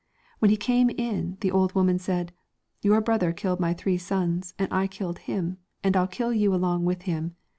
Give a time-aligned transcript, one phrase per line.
[0.39, 2.33] When he came in the old woman said,'
[2.81, 6.85] Your brother killed my three sons, and I killed him, and I'll kill you along
[6.85, 7.35] with him.'